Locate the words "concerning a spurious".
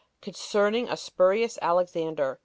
0.19-1.59